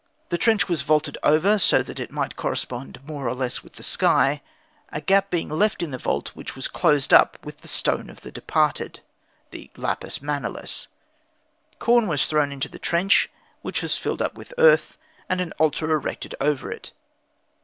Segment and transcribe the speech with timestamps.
[0.29, 3.83] The trench was vaulted over, so that it might correspond more or less with the
[3.83, 4.41] sky,
[4.91, 8.31] a gap being left in the vault which was closed with the stone of the
[8.31, 9.01] departed
[9.51, 10.87] the "lapis manalis."
[11.77, 13.29] Corn was thrown into the trench,
[13.61, 14.97] which was filled up with earth,
[15.29, 16.93] and an altar erected over it.